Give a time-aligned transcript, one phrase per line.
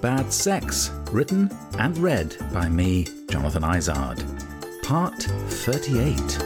[0.00, 4.22] Bad Sex, written and read by me, Jonathan Izard.
[4.84, 6.38] Part 38.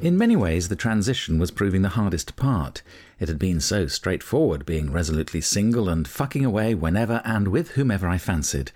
[0.00, 2.82] In many ways, the transition was proving the hardest part.
[3.20, 8.08] It had been so straightforward, being resolutely single and fucking away whenever and with whomever
[8.08, 8.72] I fancied.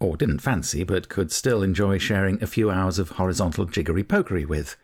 [0.00, 4.46] Or didn't fancy, but could still enjoy sharing a few hours of horizontal jiggery pokery
[4.46, 4.76] with.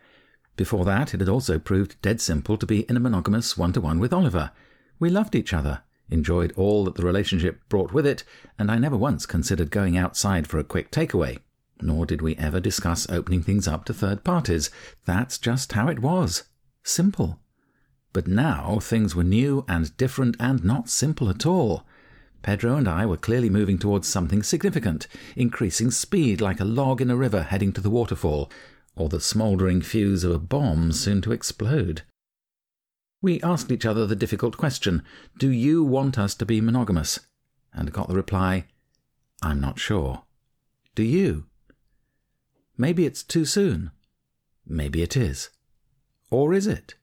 [0.56, 3.80] Before that, it had also proved dead simple to be in a monogamous one to
[3.80, 4.52] one with Oliver.
[4.98, 8.24] We loved each other, enjoyed all that the relationship brought with it,
[8.58, 11.38] and I never once considered going outside for a quick takeaway.
[11.80, 14.70] Nor did we ever discuss opening things up to third parties.
[15.04, 16.44] That's just how it was.
[16.82, 17.40] Simple.
[18.12, 21.86] But now things were new and different and not simple at all.
[22.42, 27.10] Pedro and I were clearly moving towards something significant, increasing speed like a log in
[27.10, 28.50] a river heading to the waterfall,
[28.94, 32.02] or the smouldering fuse of a bomb soon to explode.
[33.20, 35.02] We asked each other the difficult question
[35.38, 37.20] Do you want us to be monogamous?
[37.72, 38.66] And got the reply
[39.42, 40.22] I'm not sure.
[40.94, 41.44] Do you?
[42.78, 43.90] Maybe it's too soon.
[44.66, 45.50] Maybe it is.
[46.30, 46.94] Or is it?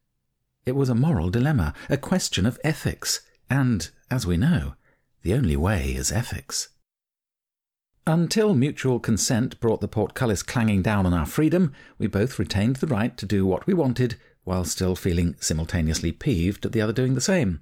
[0.66, 4.76] It was a moral dilemma, a question of ethics, and, as we know,
[5.24, 6.70] the only way is ethics.
[8.06, 12.88] Until mutual consent brought the portcullis clanging down on our freedom, we both retained the
[12.88, 17.16] right to do what we wanted, while still feeling simultaneously peeved at the other doing
[17.16, 17.62] the same.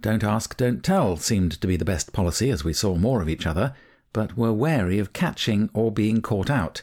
[0.00, 3.28] Don't ask, don't tell seemed to be the best policy as we saw more of
[3.28, 3.74] each other,
[4.14, 6.82] but were wary of catching or being caught out,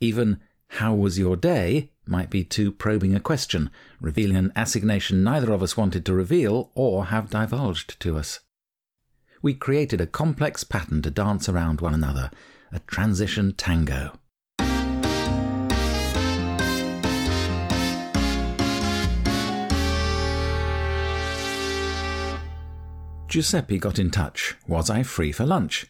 [0.00, 1.90] even, how was your day?
[2.06, 6.72] might be too probing a question, revealing an assignation neither of us wanted to reveal
[6.74, 8.40] or have divulged to us.
[9.42, 12.30] We created a complex pattern to dance around one another,
[12.70, 14.16] a transition tango.
[23.26, 24.54] Giuseppe got in touch.
[24.68, 25.86] Was I free for lunch?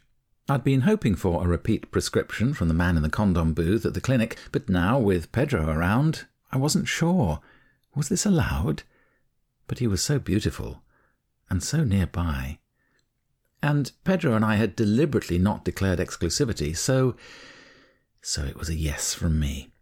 [0.48, 3.92] I'd been hoping for a repeat prescription from the man in the condom booth at
[3.92, 7.41] the clinic, but now, with Pedro around, I wasn't sure.
[7.94, 8.84] Was this allowed?
[9.66, 10.82] But he was so beautiful,
[11.50, 12.60] and so nearby.
[13.62, 17.16] And Pedro and I had deliberately not declared exclusivity, so.
[18.20, 19.72] so it was a yes from me.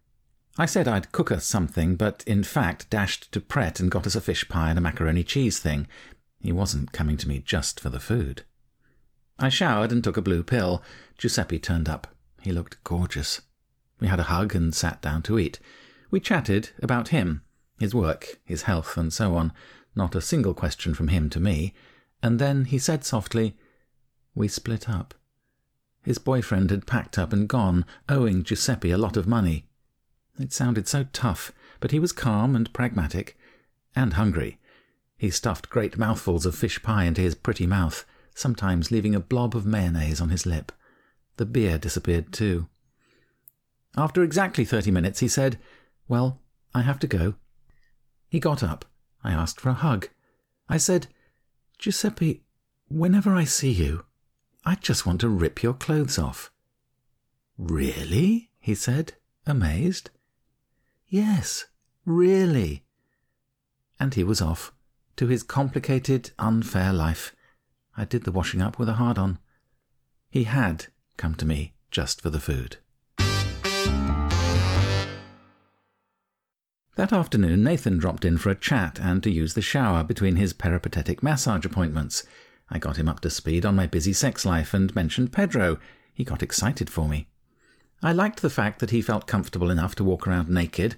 [0.57, 4.15] I said I'd cook us something, but in fact dashed to Pret and got us
[4.15, 5.87] a fish pie and a macaroni cheese thing.
[6.41, 8.43] He wasn't coming to me just for the food.
[9.39, 10.83] I showered and took a blue pill.
[11.17, 12.07] Giuseppe turned up.
[12.41, 13.41] He looked gorgeous.
[13.99, 15.59] We had a hug and sat down to eat.
[16.11, 17.41] We chatted about him,
[17.79, 19.53] his work, his health, and so on.
[19.95, 21.73] Not a single question from him to me.
[22.21, 23.55] And then he said softly,
[24.35, 25.13] We split up.
[26.03, 29.65] His boyfriend had packed up and gone, owing Giuseppe a lot of money.
[30.39, 33.37] It sounded so tough, but he was calm and pragmatic,
[33.95, 34.59] and hungry.
[35.17, 38.05] He stuffed great mouthfuls of fish pie into his pretty mouth
[38.35, 40.71] sometimes leaving a blob of mayonnaise on his lip.
[41.37, 42.67] The beer disappeared too.
[43.95, 45.59] After exactly thirty minutes, he said,
[46.07, 46.39] Well,
[46.73, 47.35] I have to go.
[48.29, 48.85] He got up.
[49.23, 50.09] I asked for a hug.
[50.69, 51.07] I said,
[51.77, 52.43] Giuseppe,
[52.87, 54.05] whenever I see you,
[54.63, 56.51] I just want to rip your clothes off.
[57.57, 58.49] Really?
[58.59, 59.13] he said,
[59.45, 60.11] amazed.
[61.07, 61.65] Yes,
[62.05, 62.83] really.
[63.99, 64.71] And he was off
[65.15, 67.35] to his complicated, unfair life
[67.95, 69.37] I did the washing up with a hard on.
[70.29, 72.77] He had come to me just for the food.
[76.95, 80.53] That afternoon, Nathan dropped in for a chat and to use the shower between his
[80.53, 82.23] peripatetic massage appointments.
[82.71, 85.77] I got him up to speed on my busy sex life and mentioned Pedro.
[86.13, 87.27] He got excited for me.
[88.01, 90.95] I liked the fact that he felt comfortable enough to walk around naked.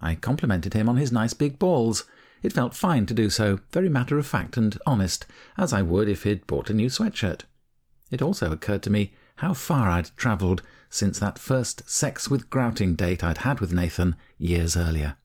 [0.00, 2.04] I complimented him on his nice big balls.
[2.42, 5.26] It felt fine to do so, very matter of fact and honest,
[5.58, 7.42] as I would if he'd bought a new sweatshirt.
[8.10, 12.94] It also occurred to me how far I'd travelled since that first sex with grouting
[12.94, 15.16] date I'd had with Nathan years earlier.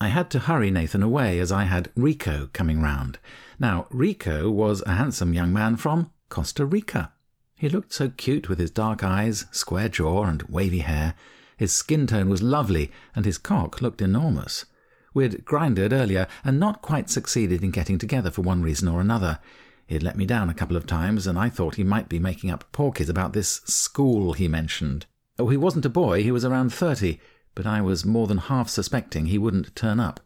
[0.00, 3.18] I had to hurry Nathan away as I had Rico coming round.
[3.58, 7.12] Now, Rico was a handsome young man from Costa Rica.
[7.56, 11.14] He looked so cute with his dark eyes, square jaw, and wavy hair.
[11.56, 14.66] His skin tone was lovely, and his cock looked enormous.
[15.14, 19.38] We'd grinded earlier and not quite succeeded in getting together for one reason or another.
[19.86, 22.50] He'd let me down a couple of times, and I thought he might be making
[22.50, 25.06] up porkies about this school he mentioned.
[25.38, 27.20] Oh, he wasn't a boy, he was around thirty,
[27.54, 30.20] but I was more than half suspecting he wouldn't turn up.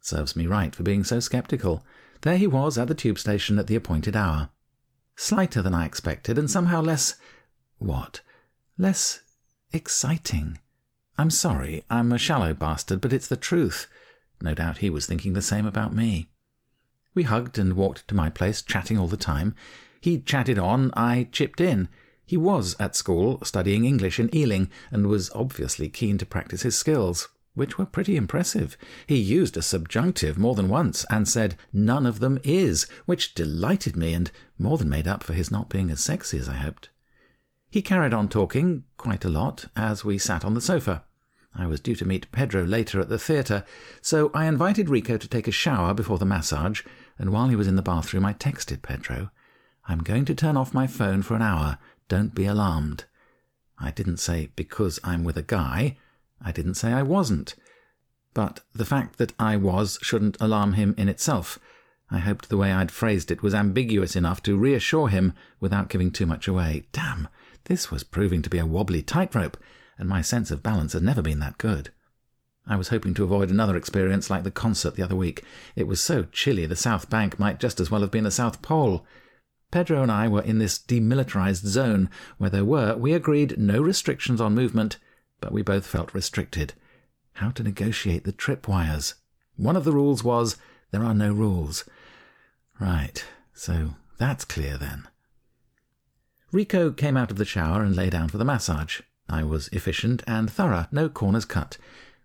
[0.00, 1.84] Serves me right for being so sceptical.
[2.22, 4.50] There he was at the tube station at the appointed hour.
[5.16, 7.14] Slighter than I expected, and somehow less.
[7.78, 8.20] what?
[8.76, 9.20] less
[9.72, 10.58] exciting.
[11.16, 13.86] I'm sorry, I'm a shallow bastard, but it's the truth.
[14.42, 16.28] No doubt he was thinking the same about me.
[17.14, 19.54] We hugged and walked to my place, chatting all the time.
[20.00, 21.88] He chatted on, I chipped in.
[22.26, 26.76] He was at school studying English in Ealing and was obviously keen to practice his
[26.76, 28.76] skills, which were pretty impressive.
[29.06, 33.96] He used a subjunctive more than once and said, None of them is, which delighted
[33.96, 36.90] me and more than made up for his not being as sexy as I hoped.
[37.70, 41.04] He carried on talking, quite a lot, as we sat on the sofa.
[41.54, 43.64] I was due to meet Pedro later at the theatre,
[44.00, 46.82] so I invited Rico to take a shower before the massage,
[47.18, 49.30] and while he was in the bathroom, I texted Pedro,
[49.86, 51.78] I'm going to turn off my phone for an hour.
[52.08, 53.04] Don't be alarmed.
[53.78, 55.96] I didn't say because I'm with a guy.
[56.40, 57.54] I didn't say I wasn't.
[58.34, 61.58] But the fact that I was shouldn't alarm him in itself.
[62.10, 66.10] I hoped the way I'd phrased it was ambiguous enough to reassure him without giving
[66.10, 66.84] too much away.
[66.92, 67.28] Damn,
[67.64, 69.56] this was proving to be a wobbly tightrope,
[69.98, 71.90] and my sense of balance had never been that good.
[72.66, 75.44] I was hoping to avoid another experience like the concert the other week.
[75.76, 78.62] It was so chilly the South Bank might just as well have been the South
[78.62, 79.06] Pole.
[79.74, 84.40] Pedro and I were in this demilitarized zone where there were, we agreed, no restrictions
[84.40, 84.98] on movement,
[85.40, 86.74] but we both felt restricted.
[87.32, 89.14] How to negotiate the tripwires?
[89.56, 90.58] One of the rules was
[90.92, 91.84] there are no rules.
[92.78, 95.08] Right, so that's clear then.
[96.52, 99.00] Rico came out of the shower and lay down for the massage.
[99.28, 101.78] I was efficient and thorough, no corners cut,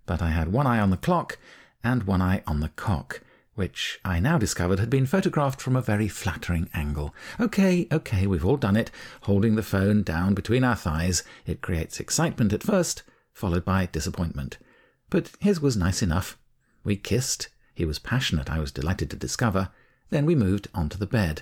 [0.05, 1.39] but I had one eye on the clock
[1.83, 3.21] and one eye on the cock
[3.59, 7.13] which I now discovered had been photographed from a very flattering angle.
[7.41, 8.89] Okay, okay, we've all done it.
[9.23, 13.03] Holding the phone down between our thighs, it creates excitement at first,
[13.33, 14.59] followed by disappointment.
[15.09, 16.37] But his was nice enough.
[16.85, 17.49] We kissed.
[17.73, 19.71] He was passionate, I was delighted to discover.
[20.09, 21.41] Then we moved on to the bed.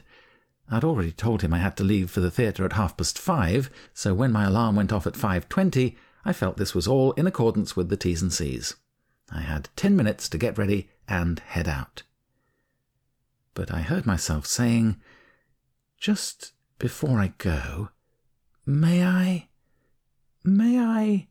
[0.72, 3.70] I'd already told him I had to leave for the theatre at half past five,
[3.94, 7.28] so when my alarm went off at five twenty, I felt this was all in
[7.28, 8.76] accordance with the T's and C's.
[9.32, 12.04] I had ten minutes to get ready and head out
[13.58, 14.98] but I heard myself saying,
[15.98, 17.90] Just before I go,
[18.68, 19.48] may I?
[20.44, 21.28] May I?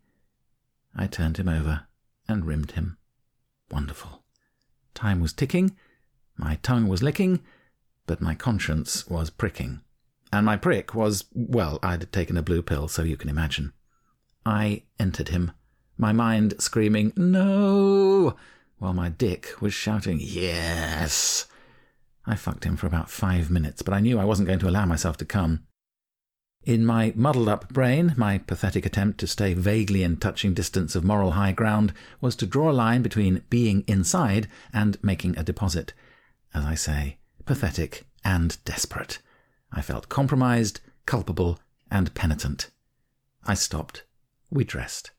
[0.97, 1.83] I turned him over
[2.27, 2.99] and rimmed him.
[3.71, 4.25] Wonderful.
[4.93, 5.77] Time was ticking,
[6.37, 7.45] my tongue was licking,
[8.09, 9.83] but my conscience was pricking.
[10.33, 13.73] And my prick was, well, I'd taken a blue pill, so you can imagine.
[14.45, 15.53] I entered him,
[15.97, 18.35] my mind screaming, No!
[18.79, 21.47] While my dick was shouting, Yes!
[22.27, 24.85] I fucked him for about five minutes, but I knew I wasn't going to allow
[24.85, 25.65] myself to come.
[26.65, 31.05] In my muddled up brain, my pathetic attempt to stay vaguely in touching distance of
[31.05, 35.93] moral high ground was to draw a line between being inside and making a deposit.
[36.53, 39.21] As I say, pathetic and desperate.
[39.73, 42.71] I felt compromised, culpable, and penitent.
[43.45, 44.03] I stopped.
[44.51, 45.13] We dressed.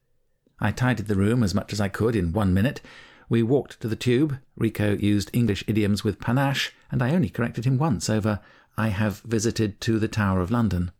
[0.59, 2.81] I tidied the room as much as I could in one minute,
[3.29, 4.37] we walked to the tube.
[4.55, 8.39] Rico used English idioms with panache, and I only corrected him once over,
[8.77, 10.91] I have visited to the Tower of London.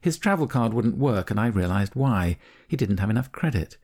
[0.00, 2.38] His travel card wouldn't work, and I realized why.
[2.68, 3.76] He didn't have enough credit.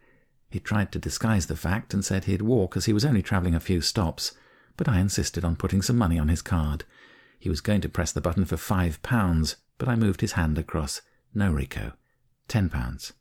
[0.50, 3.54] He tried to disguise the fact and said he'd walk as he was only travelling
[3.54, 4.32] a few stops,
[4.76, 6.84] but I insisted on putting some money on his card.
[7.38, 10.58] He was going to press the button for five pounds, but I moved his hand
[10.58, 11.00] across.
[11.34, 11.94] No, Rico.
[12.46, 13.14] Ten pounds.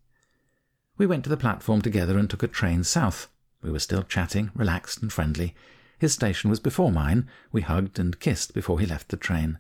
[0.97, 3.29] We went to the platform together and took a train south.
[3.61, 5.55] We were still chatting, relaxed and friendly.
[5.99, 7.27] His station was before mine.
[7.51, 9.59] We hugged and kissed before he left the train.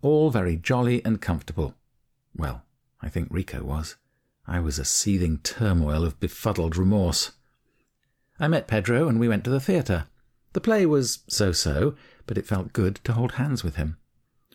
[0.00, 1.74] All very jolly and comfortable.
[2.34, 2.62] Well,
[3.02, 3.96] I think Rico was.
[4.46, 7.32] I was a seething turmoil of befuddled remorse.
[8.38, 10.06] I met Pedro and we went to the theatre.
[10.52, 11.94] The play was so so,
[12.26, 13.98] but it felt good to hold hands with him.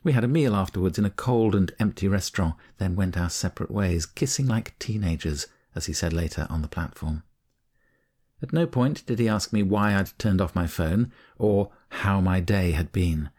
[0.03, 3.69] We had a meal afterwards in a cold and empty restaurant, then went our separate
[3.69, 5.45] ways, kissing like teenagers,
[5.75, 7.21] as he said later on the platform.
[8.41, 12.19] At no point did he ask me why I'd turned off my phone or how
[12.21, 13.29] my day had been.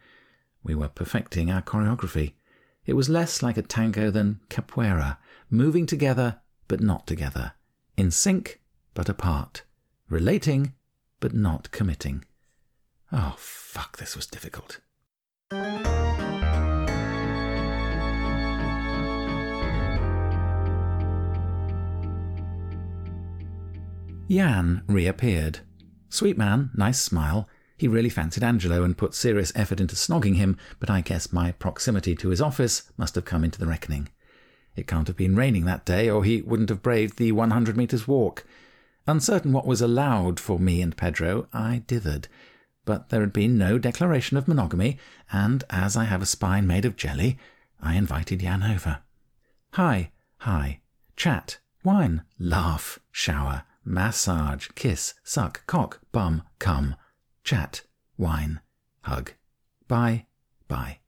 [0.63, 2.35] We were perfecting our choreography.
[2.87, 5.19] It was less like a tango than capoeira,
[5.51, 7.53] moving together but not together,
[7.97, 8.61] in sync
[8.95, 9.63] but apart,
[10.09, 10.75] relating
[11.21, 12.25] but not committing.
[13.11, 14.81] Oh, fuck, this was difficult.
[24.29, 25.61] Jan reappeared.
[26.09, 27.49] Sweet man, nice smile.
[27.77, 31.53] He really fancied Angelo and put serious effort into snogging him, but I guess my
[31.53, 34.09] proximity to his office must have come into the reckoning.
[34.77, 38.09] It can't have been raining that day, or he wouldn't have braved the 100 metres
[38.09, 38.45] walk.
[39.07, 42.27] Uncertain what was allowed for me and Pedro, I dithered.
[42.85, 44.99] But there had been no declaration of monogamy,
[45.31, 47.39] and as I have a spine made of jelly,
[47.81, 49.01] I invited Jan over.
[49.75, 50.81] Hi, hi.
[51.17, 56.97] chat, wine, laugh, shower, massage, kiss, suck, cock, bum, come,
[57.45, 57.83] chat,
[58.17, 58.61] wine,
[59.03, 59.33] hug,
[59.89, 60.27] bye,
[60.69, 60.99] bye.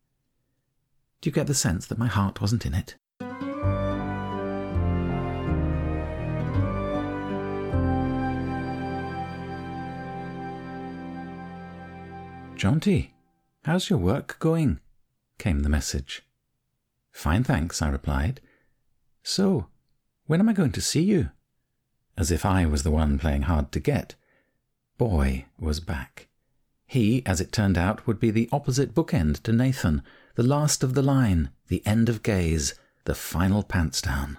[1.20, 2.96] Do you get the sense that my heart wasn't in it?
[12.56, 13.10] Jonty,
[13.64, 14.80] how's your work going?
[15.38, 16.22] came the message.
[17.12, 18.40] Fine, thanks, I replied.
[19.22, 19.66] So,
[20.26, 21.30] when am I going to see you?
[22.16, 24.14] As if I was the one playing hard to get.
[24.98, 26.28] Boy was back.
[26.86, 30.02] He, as it turned out, would be the opposite bookend to Nathan,
[30.36, 34.38] the last of the line, the end of gaze, the final pants down.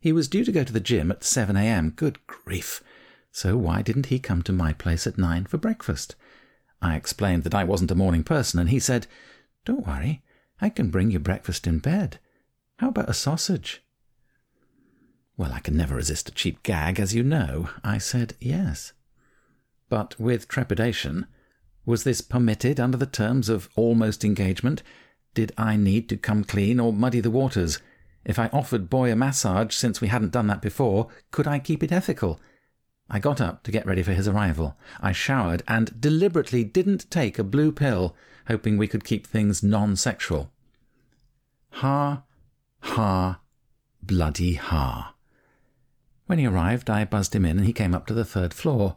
[0.00, 1.90] He was due to go to the gym at 7 a.m.
[1.90, 2.82] Good grief!
[3.30, 6.16] So why didn't he come to my place at 9 for breakfast?
[6.80, 9.06] I explained that I wasn't a morning person, and he said,
[9.64, 10.22] Don't worry,
[10.60, 12.18] I can bring you breakfast in bed.
[12.78, 13.82] How about a sausage?
[15.38, 17.68] Well, I can never resist a cheap gag, as you know.
[17.84, 18.92] I said yes.
[19.88, 21.26] But with trepidation.
[21.84, 24.82] Was this permitted under the terms of almost engagement?
[25.34, 27.80] Did I need to come clean or muddy the waters?
[28.24, 31.82] If I offered Boy a massage, since we hadn't done that before, could I keep
[31.82, 32.40] it ethical?
[33.08, 34.76] I got up to get ready for his arrival.
[35.00, 38.16] I showered and deliberately didn't take a blue pill,
[38.48, 40.50] hoping we could keep things non sexual.
[41.72, 42.24] Ha,
[42.80, 43.40] ha,
[44.02, 45.15] bloody ha.
[46.26, 48.96] When he arrived, I buzzed him in and he came up to the third floor.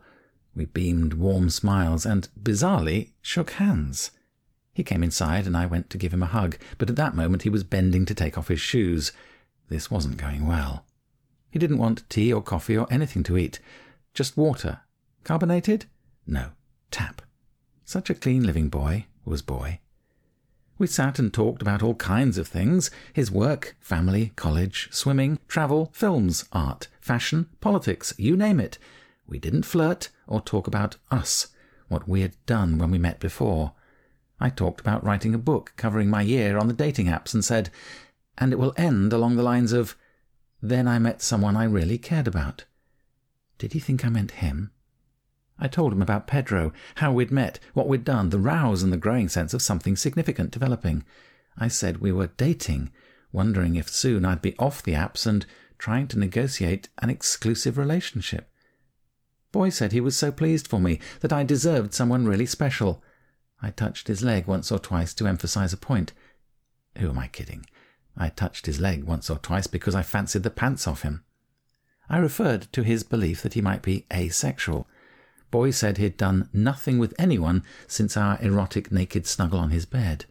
[0.55, 4.11] We beamed warm smiles and, bizarrely, shook hands.
[4.73, 7.43] He came inside and I went to give him a hug, but at that moment
[7.43, 9.11] he was bending to take off his shoes.
[9.69, 10.85] This wasn't going well.
[11.51, 13.59] He didn't want tea or coffee or anything to eat.
[14.13, 14.81] Just water.
[15.23, 15.85] Carbonated?
[16.25, 16.51] No.
[16.91, 17.21] Tap.
[17.85, 19.79] Such a clean living boy was Boy.
[20.79, 25.91] We sat and talked about all kinds of things his work, family, college, swimming, travel,
[25.93, 28.77] films, art, fashion, politics, you name it.
[29.27, 31.47] We didn't flirt or talk about us,
[31.89, 33.73] what we had done when we met before.
[34.39, 37.69] I talked about writing a book covering my year on the dating apps and said,
[38.37, 39.97] and it will end along the lines of,
[40.61, 42.63] Then I met someone I really cared about.
[43.57, 44.71] Did he think I meant him?
[45.59, 48.97] I told him about Pedro, how we'd met, what we'd done, the rows, and the
[48.97, 51.03] growing sense of something significant developing.
[51.57, 52.91] I said we were dating,
[53.31, 55.45] wondering if soon I'd be off the apps and
[55.77, 58.49] trying to negotiate an exclusive relationship.
[59.51, 63.03] Boy said he was so pleased for me that I deserved someone really special.
[63.61, 66.13] I touched his leg once or twice to emphasize a point.
[66.97, 67.65] Who am I kidding?
[68.15, 71.23] I touched his leg once or twice because I fancied the pants off him.
[72.09, 74.87] I referred to his belief that he might be asexual.
[75.51, 80.25] Boy said he'd done nothing with anyone since our erotic naked snuggle on his bed.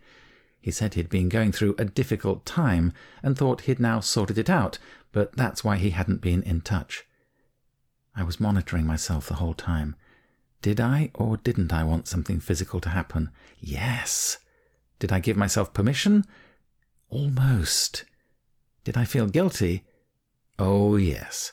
[0.60, 4.50] He said he'd been going through a difficult time and thought he'd now sorted it
[4.50, 4.78] out,
[5.12, 7.04] but that's why he hadn't been in touch.
[8.14, 9.96] I was monitoring myself the whole time.
[10.60, 13.30] Did I or didn't I want something physical to happen?
[13.60, 14.38] Yes.
[14.98, 16.24] Did I give myself permission?
[17.10, 18.04] Almost.
[18.84, 19.84] Did I feel guilty?
[20.58, 21.52] Oh, yes.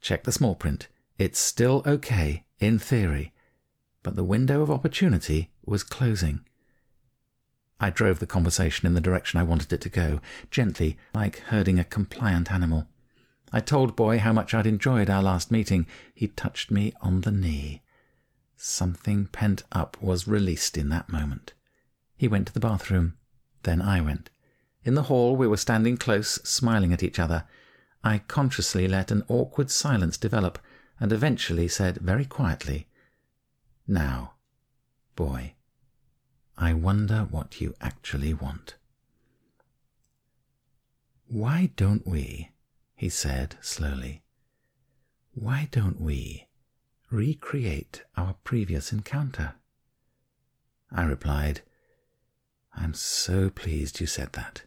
[0.00, 0.86] Check the small print.
[1.18, 3.32] It's still okay, in theory,
[4.02, 6.40] but the window of opportunity was closing.
[7.78, 10.20] I drove the conversation in the direction I wanted it to go,
[10.50, 12.86] gently, like herding a compliant animal.
[13.52, 15.86] I told Boy how much I'd enjoyed our last meeting.
[16.14, 17.82] He touched me on the knee.
[18.56, 21.52] Something pent up was released in that moment.
[22.16, 23.14] He went to the bathroom.
[23.62, 24.30] Then I went.
[24.84, 27.44] In the hall, we were standing close, smiling at each other.
[28.02, 30.58] I consciously let an awkward silence develop,
[30.98, 32.86] and eventually said very quietly,
[33.86, 34.34] Now,
[35.14, 35.54] boy,
[36.56, 38.76] I wonder what you actually want.
[41.28, 42.52] Why don't we,
[42.94, 44.22] he said slowly,
[45.34, 46.46] why don't we
[47.10, 49.54] recreate our previous encounter?
[50.90, 51.60] I replied,
[52.74, 54.62] I'm so pleased you said that.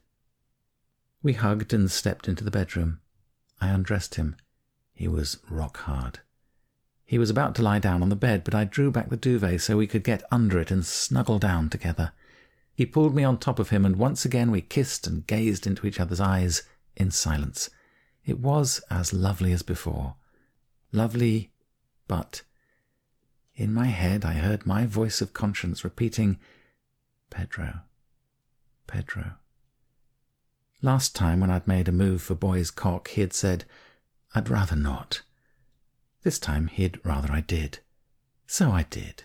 [1.23, 2.99] We hugged and stepped into the bedroom.
[3.59, 4.35] I undressed him.
[4.99, 6.19] He was rock hard.
[7.05, 9.61] He was about to lie down on the bed, but I drew back the duvet
[9.61, 12.11] so we could get under it and snuggle down together.
[12.75, 15.87] He pulled me on top of him, and once again we kissed and gazed into
[15.87, 16.63] each other's eyes
[16.97, 17.69] in silence.
[18.25, 20.15] It was as lovely as before.
[20.91, 21.53] Lovely,
[22.09, 22.41] but
[23.55, 26.39] in my head I heard my voice of conscience repeating,
[27.29, 27.83] Pedro,
[28.85, 29.35] Pedro.
[30.81, 33.63] Last time, when I'd made a move for Boy's cock, he had said,
[34.35, 35.21] I'd rather not.
[36.23, 37.79] This time he'd rather I did.
[38.45, 39.23] So I did.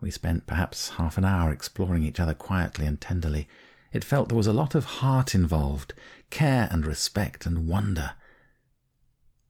[0.00, 3.48] We spent perhaps half an hour exploring each other quietly and tenderly.
[3.92, 5.94] It felt there was a lot of heart involved,
[6.30, 8.12] care and respect and wonder.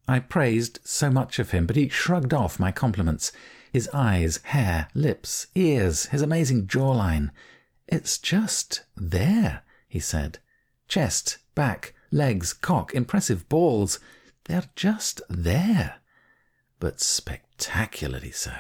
[0.09, 3.33] I praised so much of him, but he shrugged off my compliments.
[3.73, 7.31] His eyes, hair, lips, ears, his amazing jawline.
[7.89, 10.39] It's just there, he said.
[10.89, 13.99] Chest, back, legs, cock, impressive balls.
[14.45, 15.97] They're just there.
[16.81, 18.55] But spectacularly so.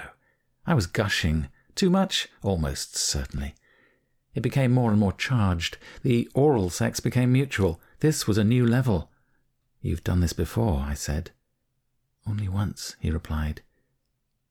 [0.67, 1.49] I was gushing.
[1.75, 2.29] Too much?
[2.43, 3.55] Almost certainly.
[4.35, 5.79] It became more and more charged.
[6.03, 7.81] The oral sex became mutual.
[8.01, 9.11] This was a new level.
[9.81, 11.33] You've done this before, I said.
[12.27, 13.62] Only once, he replied.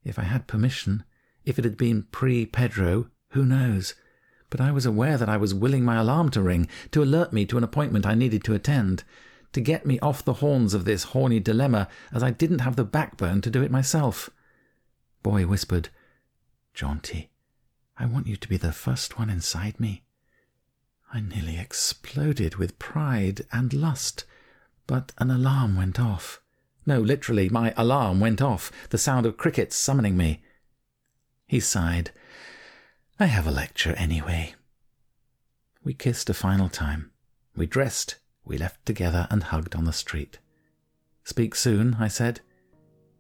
[0.03, 1.03] If I had permission,
[1.45, 3.95] if it had been pre Pedro, who knows?
[4.49, 7.45] But I was aware that I was willing my alarm to ring, to alert me
[7.45, 9.03] to an appointment I needed to attend,
[9.53, 12.83] to get me off the horns of this horny dilemma, as I didn't have the
[12.83, 14.29] backbone to do it myself.
[15.23, 15.89] Boy whispered,
[16.75, 17.29] Jonty,
[17.97, 20.03] I want you to be the first one inside me.
[21.13, 24.23] I nearly exploded with pride and lust,
[24.87, 26.41] but an alarm went off.
[26.85, 30.41] No, literally, my alarm went off, the sound of crickets summoning me.
[31.45, 32.11] He sighed.
[33.19, 34.55] I have a lecture anyway.
[35.83, 37.11] We kissed a final time.
[37.55, 38.15] We dressed.
[38.45, 40.39] We left together and hugged on the street.
[41.23, 42.41] Speak soon, I said.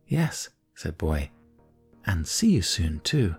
[0.07, 1.31] Yes, said Boy.
[2.05, 3.35] And see you soon, too.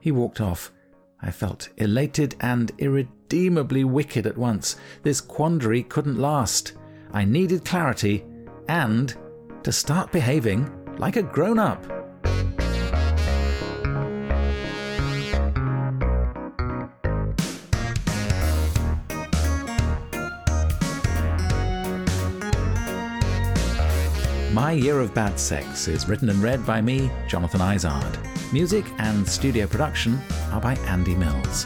[0.00, 0.72] He walked off.
[1.20, 4.76] I felt elated and irredeemably wicked at once.
[5.02, 6.74] This quandary couldn't last.
[7.12, 8.24] I needed clarity
[8.68, 9.14] and
[9.64, 11.97] to start behaving like a grown up.
[24.58, 28.18] My Year of Bad Sex is written and read by me, Jonathan Izard.
[28.52, 30.18] Music and studio production
[30.50, 31.64] are by Andy Mills.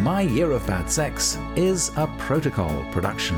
[0.00, 3.36] My Year of Bad Sex is a protocol production.